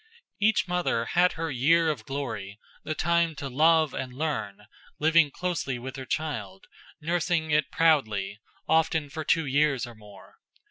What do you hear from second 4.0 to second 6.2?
learn, living closely with her